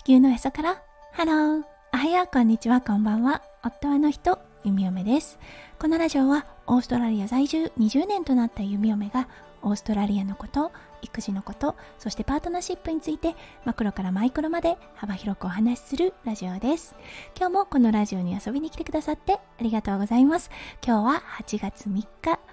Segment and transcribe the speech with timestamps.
[0.00, 0.82] 地球のへそから。
[1.12, 2.80] ハローおはようこんにちは。
[2.80, 3.42] こんばんは。
[3.62, 5.38] 夫はの人弓嫁です。
[5.78, 9.28] このラジオはオーストラリア在住20年となった弓嫁が
[9.60, 10.72] オーストラリアのこと
[11.02, 16.94] 育児のことそしてパートナーシップについてマクロからマイクロまで幅広くお話しするラジオです。
[17.36, 20.50] 今日もこのラジオに遊びに来てくださってありがとうございます。
[20.84, 22.06] 今日は8月3日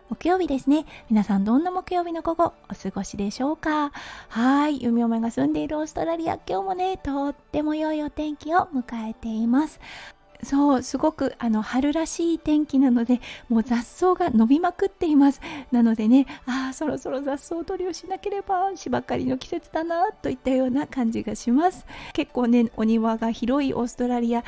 [0.10, 0.86] 木曜日ですね。
[1.10, 3.92] 皆さんどんな木曜日の午後お過ごしでしょうか？
[4.30, 6.40] はい弓嫁が住んでいるオーストラリア。
[6.48, 9.80] 今日もねとっても良いお天気を迎えています。
[10.44, 15.42] そうすごくあの春らしい天気なのでもう雑草が伸びまくっています。
[15.72, 21.86] なのでねああそろそろ雑草取りをしなければ芝刈りの季節だなといったような感じがします。
[22.14, 24.44] 結構ねお庭が広いオーストラリア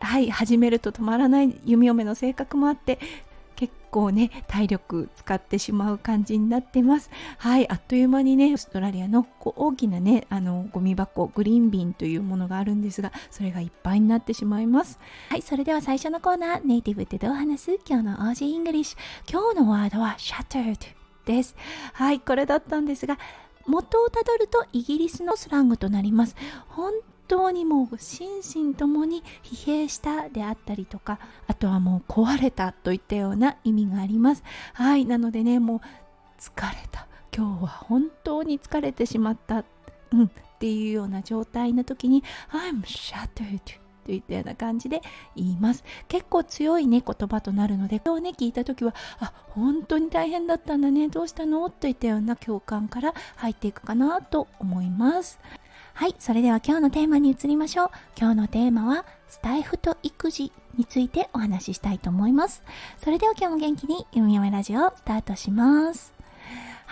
[0.00, 2.98] はい始めると止まらない弓嫁の性格もあって
[3.92, 7.10] 構ね体力使ってしまう感じになってます。
[7.38, 14.98] はいあっという間にねオーストラリアのこう大きなねあのゴミ箱 green bin というものがあるんですがそれがいっぱいになってしまいます。
[15.28, 18.98] はいそれでは最初のコーナーネイティブってどう話す今日の Aussie English。
[19.30, 20.78] 今日のワードは shattered
[21.26, 21.54] です。
[21.92, 23.18] はいこれだったんですが
[23.66, 26.34] 元をたどるとイギリスのスラングとなります。
[26.68, 26.92] 本
[27.32, 34.44] 当にもう心身ともに疲弊したであったりとかあとはもう壊れたといったような意味があります。
[34.74, 35.80] はいなのでねもう
[36.38, 37.08] 疲れた。
[37.34, 39.64] 今日は本当に疲れてしまった。
[40.12, 43.60] うんっていうような状態の時に I'm shattered
[44.04, 45.00] といったような感じで
[45.34, 45.84] 言います。
[46.08, 51.70] 結構強いね言葉となるので今日ね聞いた時はあ本当に大変だったんだねどうしたの？
[51.70, 55.40] といったような共感から入っていくかなと思います。
[55.94, 57.90] はい、それでは今日のテーマに移りましょう。
[58.18, 62.62] 今日のテーマは、スタイフと育児についてお話ししたいと思います。
[62.98, 66.21] それでは今日も元気に、ゆみやめラジオスタートします。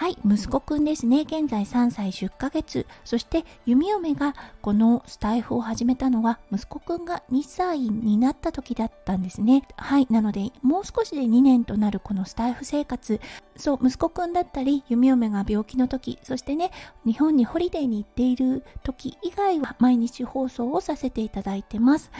[0.00, 1.26] はい、息子くんですね。
[1.26, 2.86] 現在3歳10ヶ月。
[3.04, 9.62] そして弓嫁がこのスタイフを始めたのは息子くんが2歳になった時だったんですね。
[9.76, 13.20] はい、なのでもう少しで2年となるこのスタイフ生活。
[13.56, 16.70] そう、息子くんだったり弓嫁が病気の時、そしてね、
[17.04, 22.10] 日本にホリデーに行っている時以外は毎日放送をさせていただいてます。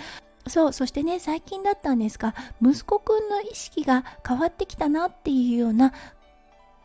[0.47, 5.93] そう、そしてね、最近だったんですが、息子くんの意識が変わってきたなっていうような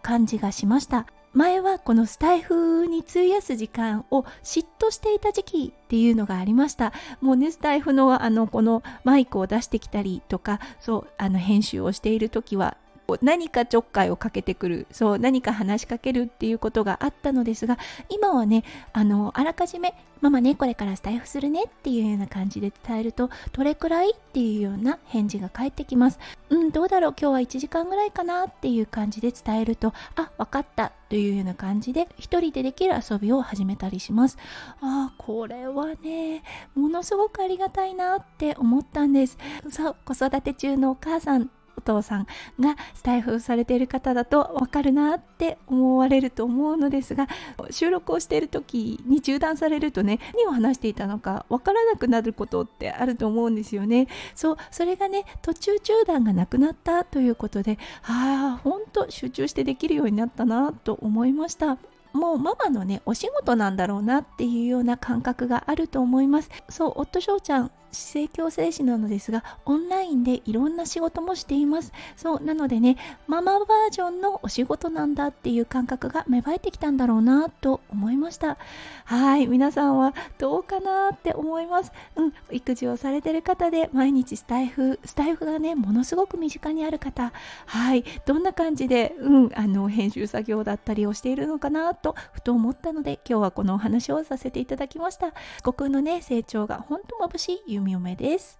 [0.05, 1.07] 感じがしました。
[1.33, 6.93] 前はこのスタイフに費やす時間を嫉妬していた時期っていうのがありました。
[7.21, 12.77] もうねスタイフのあのこのマイクを出してきたりとかそうあの編集をしている時は
[13.21, 17.77] 何かちょっかいをかけてくるそう何か話しかけるっていうことがあったのですが
[18.09, 26.19] 今はねあのあらかじめママねこれからスタイフするねっていうような感じで伝えるとどれくらいっていうような返事が返ってきます。
[26.49, 34.37] うんどうだろう今日は1時間ぐらいかなっていう感じで伝えるとあ分かったというような感じで一人でできる遊びを始めたりします。
[34.81, 36.43] あこれはね
[36.73, 39.37] ものすごくありがたいなって思ったんです。
[39.69, 42.27] そう子育て中のお母さんお父さん
[42.59, 47.27] がスタイフされている方だとわかるなって思われると思うのですが
[47.71, 54.07] 収録をしている時に中断されるとね何を話していたのかわからなくなることってあると思うんですよね。
[54.35, 61.77] そうそれがね途中中断がなくなったということでああほんと集中してできるようになったなと思いました。
[62.15, 66.49] もうママのねお仕事なんだろうなっていうような感覚があると思います。
[66.69, 71.91] そう夫翔ちゃん姿勢矯正士なのですがオンラインでいろんな仕事もしています。
[72.15, 78.57] そうなのでねママバージョンのお仕事なんだっていう感覚が芽生えてきたんだろうなと思いました。
[79.05, 81.91] はい皆さんはどうかなって思います。
[82.15, 87.31] うん育児をされてる方で毎日スタイフスタイフがねものすごく身近にある方。
[87.65, 95.33] はいどんな感じでうんあの編集作業だったりをしているのかなってとふと思ったので今日はこのお話をさせていただきました
[95.63, 98.59] 僕のね成長が本当眩しいみ嫁です。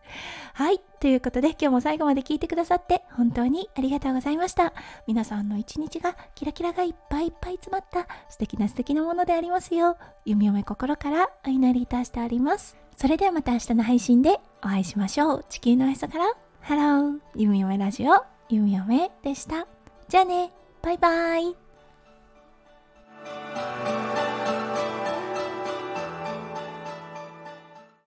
[0.53, 0.79] はい。
[1.00, 4.73] ということで今日も最後まで聞いてくださって本当にありがとうございました。
[5.06, 12.77] 皆さんの一日がキラキラがいっぱいいっぱい詰まった素敵な素敵なものでありますよう、弓嫁心からお祈りいたしております。
[12.98, 15.45] それではまた明日の配信でお会いしましょう。
[15.50, 19.68] 地球のへそからハロー弓嫁ラジオ弓嫁でした。
[20.07, 20.51] じゃあね、
[20.81, 21.64] バイバイ。